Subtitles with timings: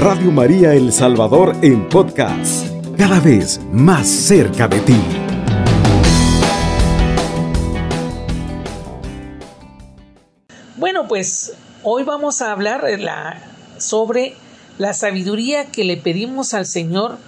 [0.00, 4.96] Radio María El Salvador en podcast, cada vez más cerca de ti.
[10.76, 11.52] Bueno, pues
[11.82, 12.82] hoy vamos a hablar
[13.76, 14.36] sobre
[14.78, 17.18] la sabiduría que le pedimos al Señor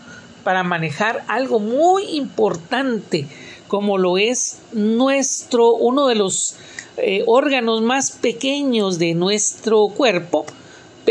[0.43, 3.29] para manejar algo muy importante
[3.69, 6.57] como lo es nuestro uno de los
[6.97, 10.47] eh, órganos más pequeños de nuestro cuerpo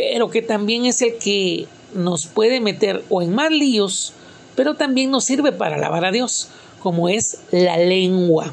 [0.01, 4.13] pero que también es el que nos puede meter o en más líos,
[4.55, 6.47] pero también nos sirve para alabar a Dios,
[6.79, 8.51] como es la lengua.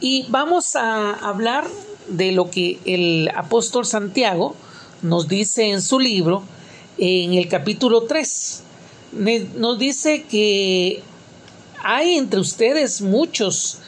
[0.00, 1.68] Y vamos a hablar
[2.08, 4.56] de lo que el apóstol Santiago
[5.02, 6.44] nos dice en su libro,
[6.96, 8.62] en el capítulo 3.
[9.56, 11.02] Nos dice que
[11.82, 13.80] hay entre ustedes muchos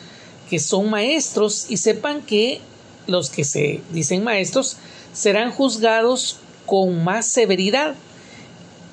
[0.50, 2.60] que son maestros y sepan que
[3.06, 4.76] los que se dicen maestros
[5.14, 7.94] serán juzgados con más severidad.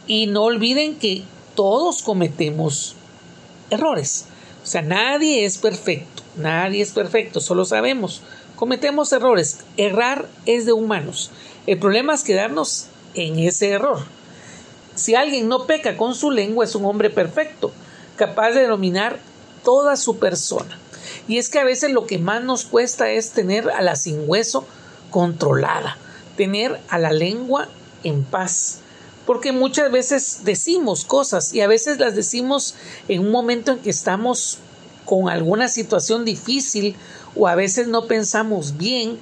[0.08, 1.24] Y no olviden que
[1.56, 2.96] todos cometemos
[3.70, 4.26] errores.
[4.64, 8.22] O sea, nadie es perfecto, nadie es perfecto, solo sabemos.
[8.56, 9.60] Cometemos errores.
[9.78, 11.32] Errar es de humanos.
[11.68, 14.00] El problema es quedarnos en ese error.
[14.96, 17.72] Si alguien no peca con su lengua es un hombre perfecto,
[18.16, 19.20] capaz de dominar
[19.64, 20.78] toda su persona.
[21.28, 24.30] Y es que a veces lo que más nos cuesta es tener a la sin
[24.30, 24.66] hueso
[25.10, 25.98] controlada
[26.36, 27.70] tener a la lengua
[28.04, 28.80] en paz.
[29.26, 32.76] Porque muchas veces decimos cosas y a veces las decimos
[33.08, 34.60] en un momento en que estamos
[35.06, 36.96] con alguna situación difícil
[37.36, 39.18] o a veces no pensamos bien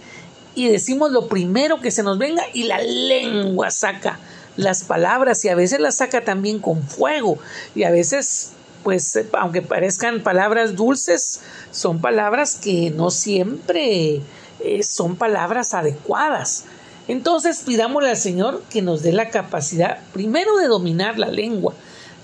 [0.55, 4.19] y decimos lo primero que se nos venga y la lengua saca
[4.57, 7.37] las palabras y a veces las saca también con fuego
[7.73, 8.51] y a veces
[8.83, 14.21] pues aunque parezcan palabras dulces son palabras que no siempre
[14.59, 16.65] eh, son palabras adecuadas
[17.07, 21.73] entonces pidámosle al Señor que nos dé la capacidad primero de dominar la lengua,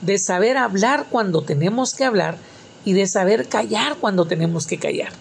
[0.02, 2.38] de saber hablar cuando tenemos que hablar
[2.86, 5.11] y de saber callar cuando tenemos que callar.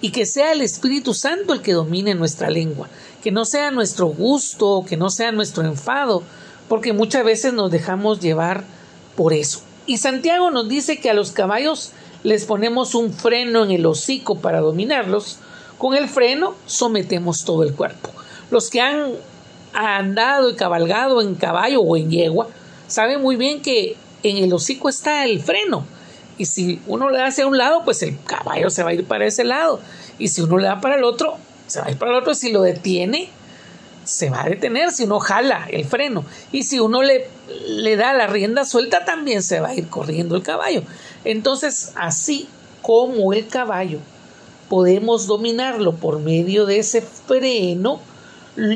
[0.00, 2.88] Y que sea el Espíritu Santo el que domine nuestra lengua,
[3.22, 6.22] que no sea nuestro gusto, que no sea nuestro enfado,
[6.68, 8.64] porque muchas veces nos dejamos llevar
[9.16, 9.62] por eso.
[9.86, 11.92] Y Santiago nos dice que a los caballos
[12.22, 15.38] les ponemos un freno en el hocico para dominarlos,
[15.78, 18.10] con el freno sometemos todo el cuerpo.
[18.50, 19.12] Los que han
[19.72, 22.48] andado y cabalgado en caballo o en yegua
[22.86, 25.84] saben muy bien que en el hocico está el freno.
[26.38, 29.04] Y si uno le da hacia un lado, pues el caballo se va a ir
[29.04, 29.80] para ese lado.
[30.18, 31.36] Y si uno le da para el otro,
[31.66, 32.34] se va a ir para el otro.
[32.34, 33.28] Si lo detiene,
[34.04, 36.24] se va a detener si uno jala el freno.
[36.52, 37.28] Y si uno le,
[37.66, 40.82] le da la rienda suelta, también se va a ir corriendo el caballo.
[41.24, 42.48] Entonces, así
[42.82, 43.98] como el caballo,
[44.68, 48.00] podemos dominarlo por medio de ese freno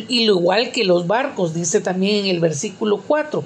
[0.09, 3.43] y lo igual que los barcos, dice también en el versículo 4,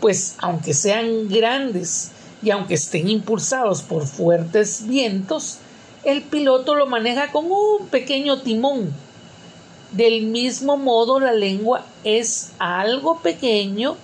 [0.00, 2.10] pues aunque sean grandes
[2.42, 5.58] y aunque estén impulsados por fuertes vientos,
[6.04, 8.92] el piloto lo maneja con un pequeño timón.
[9.92, 13.96] Del mismo modo, la lengua es algo pequeño,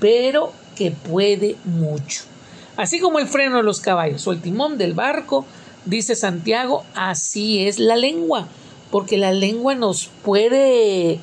[0.00, 2.22] pero que puede mucho.
[2.76, 5.44] Así como el freno de los caballos o el timón del barco,
[5.84, 8.48] dice Santiago, así es la lengua
[8.90, 11.20] porque la lengua nos puede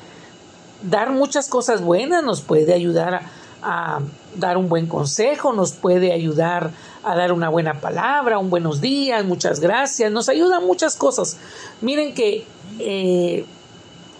[0.82, 3.22] dar muchas cosas buenas, nos puede ayudar
[3.62, 4.00] a,
[4.36, 6.70] dar un buen consejo, nos puede ayudar
[7.02, 11.38] a dar una buena palabra, un buenos días, muchas gracias, nos ayuda a muchas cosas.
[11.80, 12.44] Miren que
[12.78, 13.44] eh,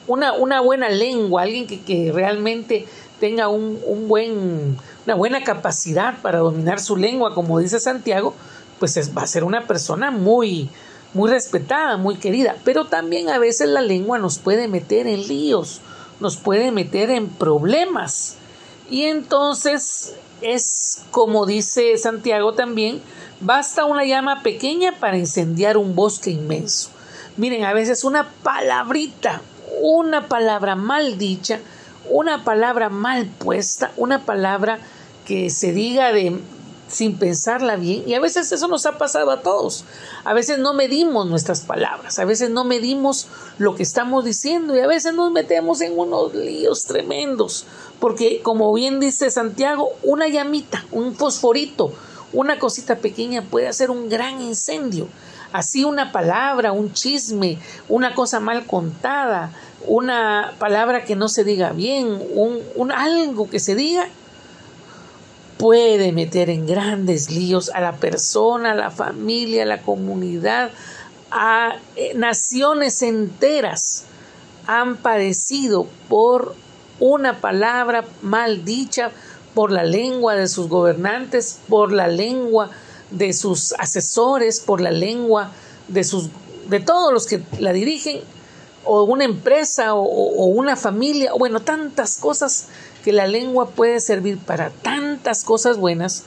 [0.06, 2.86] una, una, buena lengua, alguien que, que realmente
[3.20, 8.34] tenga un, un, buen, una buena capacidad para dominar su lengua, como dice Santiago,
[8.78, 10.70] pues va a ser una persona muy,
[11.16, 15.81] muy respetada, muy querida, pero también a veces la lengua nos puede meter en líos,
[16.21, 18.37] nos puede meter en problemas.
[18.91, 23.00] Y entonces es como dice Santiago también,
[23.41, 26.91] basta una llama pequeña para incendiar un bosque inmenso.
[27.38, 29.41] Miren, a veces una palabrita,
[29.81, 31.61] una palabra mal dicha,
[32.11, 34.79] una palabra mal puesta, una palabra
[35.26, 36.38] que se diga de,
[36.88, 38.05] sin pensarla bien.
[38.06, 39.85] Y a veces eso nos ha pasado a todos.
[40.25, 43.27] A veces no medimos nuestras palabras, a veces no medimos
[43.59, 47.67] lo que estamos diciendo y a veces nos metemos en unos líos tremendos.
[47.99, 51.93] Porque como bien dice Santiago, una llamita, un fosforito,
[52.33, 55.09] una cosita pequeña puede hacer un gran incendio.
[55.53, 59.53] Así una palabra, un chisme, una cosa mal contada,
[59.87, 64.09] una palabra que no se diga bien, un, un algo que se diga
[65.58, 70.70] puede meter en grandes líos a la persona, a la familia, a la comunidad,
[71.31, 74.05] a eh, naciones enteras
[74.67, 76.55] han padecido por
[76.99, 79.11] una palabra mal dicha,
[79.55, 82.70] por la lengua de sus gobernantes, por la lengua
[83.11, 85.50] de sus asesores, por la lengua
[85.88, 86.31] de sus
[86.69, 88.20] de todos los que la dirigen,
[88.87, 92.69] o una empresa o, una familia, o bueno, tantas cosas
[93.05, 96.25] que la lengua puede servir para tantas cosas buenas,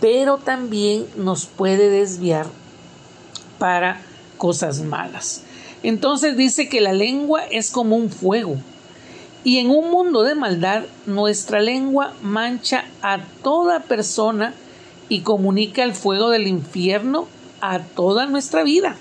[0.00, 2.46] pero también nos puede desviar
[3.58, 4.00] para
[4.38, 5.42] cosas malas.
[5.82, 8.56] Entonces dice que la lengua es como un fuego.
[9.44, 14.54] Y en un mundo de maldad, nuestra lengua mancha a toda persona
[15.08, 17.26] y comunica el fuego del infierno
[17.60, 18.96] a toda nuestra vida.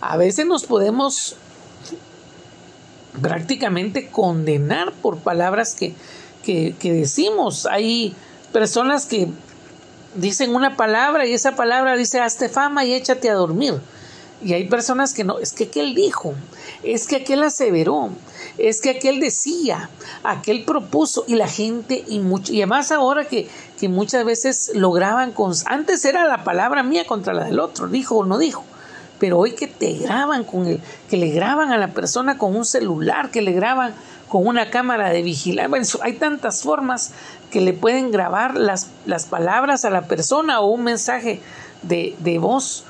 [0.00, 1.36] A veces nos podemos
[3.20, 5.94] prácticamente condenar por palabras que,
[6.44, 7.66] que, decimos.
[7.66, 8.14] Hay
[8.52, 9.28] personas que
[10.14, 13.74] dicen una palabra y esa palabra dice hazte fama y échate a dormir.
[14.42, 16.32] Y hay personas que no, es que aquel dijo,
[16.84, 18.10] es que aquel aseveró,
[18.56, 19.90] es que aquel decía,
[20.22, 23.48] aquel propuso y la gente y mucho, y además ahora que,
[23.80, 28.18] que muchas veces lograban con, antes era la palabra mía contra la del otro, dijo
[28.18, 28.64] o no dijo,
[29.18, 32.64] pero hoy que te graban con el, que le graban a la persona con un
[32.64, 33.94] celular, que le graban
[34.28, 37.12] con una cámara de vigilancia, hay tantas formas
[37.50, 41.40] que le pueden grabar las, las palabras a la persona o un mensaje
[41.82, 42.84] de, de voz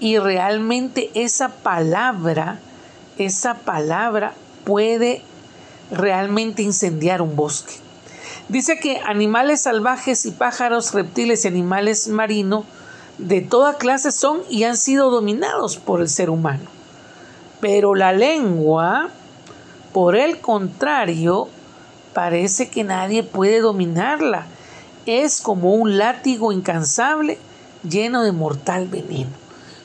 [0.00, 2.58] y realmente esa palabra,
[3.18, 4.34] esa palabra
[4.64, 5.22] puede
[5.90, 7.74] realmente incendiar un bosque.
[8.48, 12.64] Dice que animales salvajes y pájaros, reptiles y animales marinos
[13.18, 16.64] de toda clase son y han sido dominados por el ser humano.
[17.60, 19.10] Pero la lengua,
[19.92, 21.48] por el contrario,
[22.12, 24.46] parece que nadie puede dominarla.
[25.06, 27.38] Es como un látigo incansable
[27.88, 29.30] lleno de mortal veneno.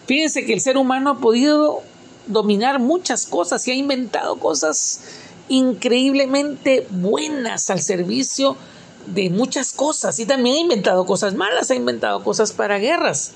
[0.06, 1.82] Fíjense que el ser humano ha podido
[2.28, 5.02] dominar muchas cosas y ha inventado cosas
[5.50, 8.58] increíblemente buenas al servicio
[9.14, 13.32] de muchas cosas y también ha inventado cosas malas, ha inventado cosas para guerras.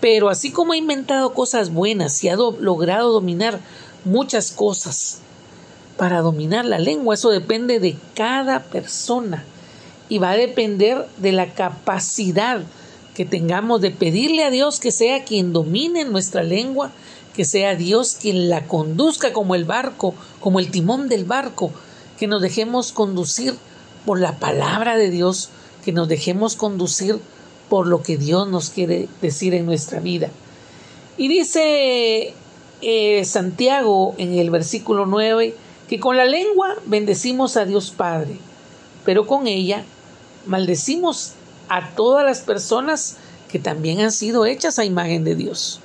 [0.00, 3.60] Pero así como ha inventado cosas buenas y ha logrado dominar
[4.04, 5.18] muchas cosas
[5.96, 9.44] para dominar la lengua, eso depende de cada persona
[10.08, 12.60] y va a depender de la capacidad
[13.14, 16.90] que tengamos de pedirle a Dios que sea quien domine nuestra lengua,
[17.34, 21.70] que sea Dios quien la conduzca como el barco, como el timón del barco,
[22.18, 23.54] que nos dejemos conducir
[24.04, 25.50] por la palabra de Dios,
[25.84, 27.18] que nos dejemos conducir
[27.68, 30.28] por lo que Dios nos quiere decir en nuestra vida.
[31.16, 32.34] Y dice
[32.82, 35.54] eh, Santiago en el versículo 9
[35.88, 38.36] que con la lengua bendecimos a Dios Padre,
[39.04, 39.84] pero con ella
[40.46, 41.32] maldecimos
[41.68, 43.16] a todas las personas
[43.48, 45.80] que también han sido hechas a imagen de Dios.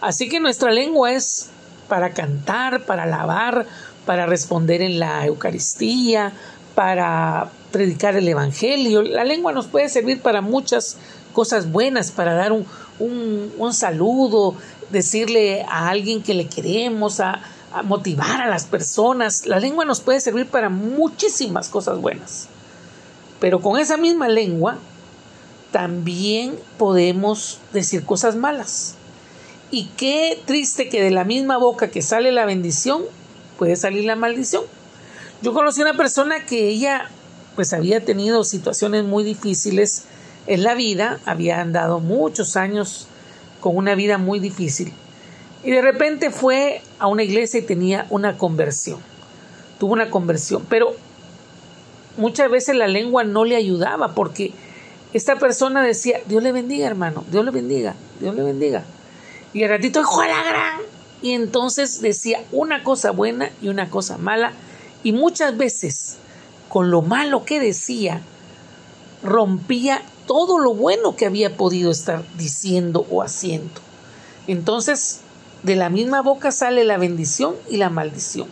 [0.00, 1.48] Así que nuestra lengua es
[1.88, 3.66] para cantar, para alabar,
[4.06, 6.32] para responder en la Eucaristía,
[6.74, 9.02] para predicar el Evangelio.
[9.02, 10.96] La lengua nos puede servir para muchas
[11.32, 12.66] cosas buenas, para dar un,
[12.98, 14.54] un, saludo,
[14.90, 17.40] decirle a alguien que le queremos, a,
[17.84, 19.46] motivar a las personas.
[19.46, 22.48] La lengua nos puede servir para muchísimas cosas buenas.
[23.40, 24.78] Pero con esa misma lengua
[25.70, 28.94] también podemos decir cosas malas.
[29.70, 33.02] Y qué triste que de la misma boca que sale la bendición
[33.58, 34.64] puede salir la maldición.
[35.42, 37.10] Yo conocí una persona que ella
[37.58, 40.04] pues había tenido situaciones muy difíciles
[40.46, 43.08] en la vida, había andado muchos años
[43.58, 44.92] con una vida muy difícil
[45.64, 49.00] y de repente fue a una iglesia y tenía una conversión.
[49.80, 50.94] Tuvo una conversión, pero
[52.16, 54.52] muchas veces la lengua no le ayudaba porque
[55.12, 58.84] esta persona decía, Dios le bendiga, hermano, Dios le bendiga, Dios le bendiga.
[59.52, 60.80] Y al ratito, hijo la gran.
[61.22, 64.52] Y entonces decía una cosa buena y una cosa mala.
[65.02, 66.18] Y muchas veces,
[66.68, 68.20] con lo malo que decía,
[69.22, 73.80] rompía todo lo bueno que había podido estar diciendo o haciendo.
[74.46, 75.20] Entonces,
[75.62, 78.48] de la misma boca sale la bendición y la maldición.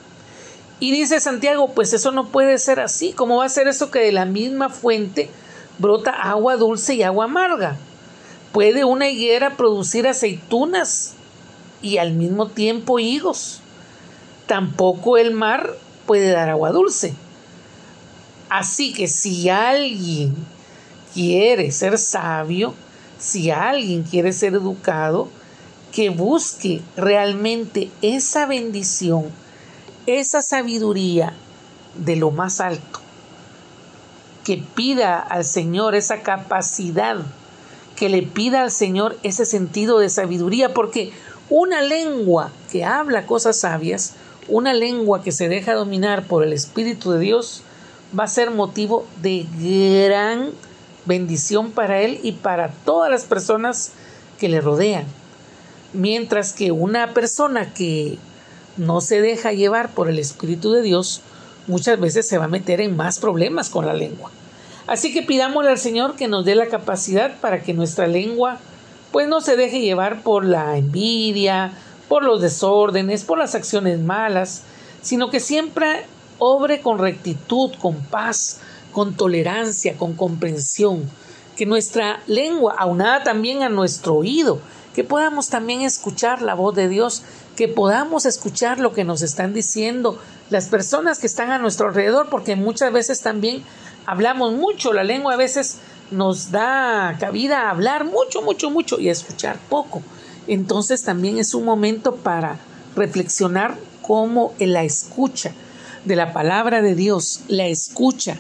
[0.81, 3.13] Y dice Santiago, pues eso no puede ser así.
[3.13, 5.31] ¿Cómo va a ser eso que de la misma fuente
[5.79, 7.77] brota agua dulce y agua amarga.
[8.53, 11.15] Puede una higuera producir aceitunas
[11.83, 13.61] y al mismo tiempo higos.
[14.47, 17.15] Tampoco el mar puede dar agua dulce.
[18.57, 20.35] Así que si alguien
[21.13, 22.73] quiere ser sabio,
[23.19, 25.29] si alguien quiere ser educado,
[25.93, 29.27] que busque realmente esa bendición,
[30.07, 31.35] esa sabiduría
[31.97, 33.01] de lo más alto
[34.43, 37.19] que pida al Señor esa capacidad,
[37.95, 41.13] que le pida al Señor ese sentido de sabiduría, porque
[41.51, 44.15] una lengua que habla cosas sabias,
[44.49, 47.63] una lengua que se deja dominar por el Espíritu de Dios,
[48.19, 50.51] va a ser motivo de gran
[51.05, 53.93] bendición para él y para todas las personas
[54.39, 55.05] que le rodean.
[55.93, 58.19] Mientras que una persona que
[58.77, 61.23] no se deja llevar por el Espíritu de Dios,
[61.67, 64.31] muchas veces se va a meter en más problemas con la lengua.
[64.87, 68.59] Así que pidámosle al Señor que nos dé la capacidad para que nuestra lengua
[69.11, 71.73] pues no se deje llevar por la envidia,
[72.09, 74.63] por los desórdenes, por las acciones malas,
[75.03, 76.05] sino que siempre
[76.39, 78.61] obre con rectitud, con paz,
[78.93, 81.09] con tolerancia, con comprensión,
[81.57, 84.59] que nuestra lengua, aunada también a nuestro oído,
[84.95, 87.23] que podamos también escuchar la voz de Dios,
[87.57, 90.19] que podamos escuchar lo que nos están diciendo
[90.51, 93.63] las personas que están a nuestro alrededor, porque muchas veces también
[94.07, 95.79] hablamos mucho, la lengua a veces
[96.11, 100.03] nos da cabida a hablar mucho, mucho, mucho y a escuchar poco.
[100.47, 102.59] Entonces también es un momento para
[102.95, 105.53] reflexionar cómo la escucha
[106.07, 108.39] de la palabra de Dios, la escucha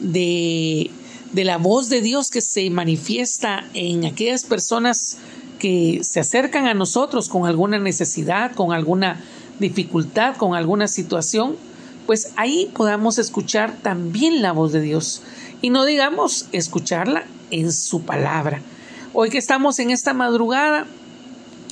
[0.00, 0.90] de,
[1.32, 5.16] de la voz de Dios que se manifiesta en aquellas personas
[5.58, 9.20] que se acercan a nosotros con alguna necesidad, con alguna
[9.58, 11.56] dificultad, con alguna situación,
[12.06, 15.22] pues ahí podamos escuchar también la voz de Dios.
[15.62, 18.60] Y no digamos escucharla en su palabra.
[19.12, 20.86] Hoy que estamos en esta madrugada,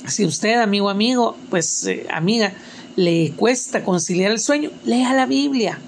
[0.07, 2.53] si usted, amigo, amigo, pues eh, amiga,
[2.95, 5.79] le cuesta conciliar el sueño, lea la Biblia,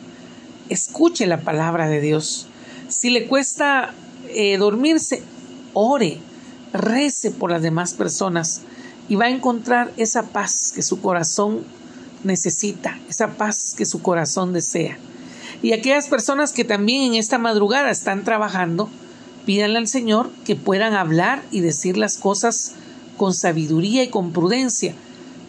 [0.69, 2.47] escuche la palabra de Dios.
[2.89, 3.93] Si le cuesta
[4.29, 5.21] eh, dormirse,
[5.73, 6.19] ore,
[6.73, 8.61] rece por las demás personas
[9.09, 11.63] y va a encontrar esa paz que su corazón
[12.23, 14.97] necesita, esa paz que su corazón desea.
[15.61, 18.89] Y aquellas personas que también en esta madrugada están trabajando,
[19.45, 22.73] pídanle al Señor que puedan hablar y decir las cosas
[23.15, 24.93] con sabiduría y con prudencia.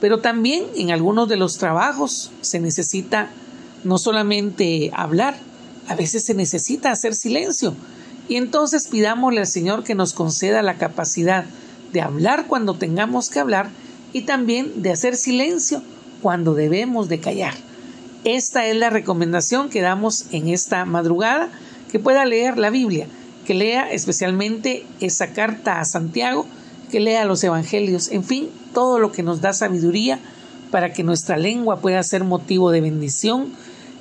[0.00, 3.30] Pero también en algunos de los trabajos se necesita
[3.84, 5.36] no solamente hablar,
[5.88, 7.74] a veces se necesita hacer silencio.
[8.28, 11.44] Y entonces pidámosle al Señor que nos conceda la capacidad
[11.92, 13.70] de hablar cuando tengamos que hablar
[14.12, 15.82] y también de hacer silencio
[16.22, 17.54] cuando debemos de callar.
[18.24, 21.48] Esta es la recomendación que damos en esta madrugada,
[21.90, 23.06] que pueda leer la Biblia,
[23.46, 26.46] que lea especialmente esa carta a Santiago,
[26.90, 30.18] que lea los Evangelios, en fin, todo lo que nos da sabiduría
[30.70, 33.48] para que nuestra lengua pueda ser motivo de bendición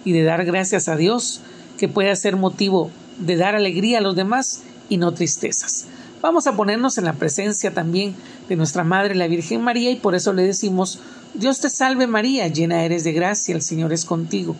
[0.05, 1.41] y de dar gracias a Dios,
[1.77, 2.89] que pueda ser motivo
[3.19, 5.85] de dar alegría a los demás y no tristezas.
[6.21, 8.15] Vamos a ponernos en la presencia también
[8.49, 10.99] de nuestra Madre la Virgen María y por eso le decimos
[11.33, 14.55] Dios te salve María, llena eres de gracia, el Señor es contigo.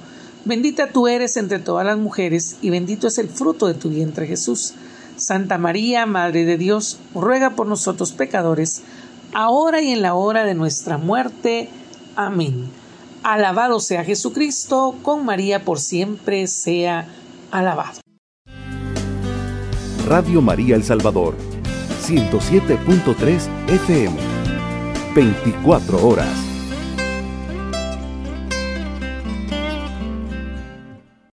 [0.46, 4.28] Bendita tú eres entre todas las mujeres y bendito es el fruto de tu vientre
[4.28, 4.74] Jesús.
[5.18, 8.84] Santa María, Madre de Dios, ruega por nosotros pecadores,
[9.34, 11.70] ahora y en la hora de nuestra muerte.
[12.16, 12.70] Amén.
[13.24, 17.08] Alabado sea Jesucristo, con María por siempre sea
[17.52, 18.00] alabado.
[20.08, 21.36] Radio María El Salvador,
[22.04, 24.16] 107.3 FM,
[25.14, 26.47] 24 horas.